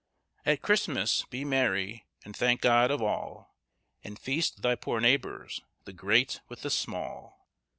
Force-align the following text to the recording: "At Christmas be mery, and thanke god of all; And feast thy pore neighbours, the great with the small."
"At 0.47 0.63
Christmas 0.63 1.25
be 1.29 1.45
mery, 1.45 2.07
and 2.25 2.35
thanke 2.35 2.61
god 2.61 2.89
of 2.89 3.03
all; 3.03 3.55
And 4.03 4.17
feast 4.17 4.63
thy 4.63 4.73
pore 4.73 4.99
neighbours, 4.99 5.61
the 5.85 5.93
great 5.93 6.41
with 6.49 6.63
the 6.63 6.71
small." 6.71 7.45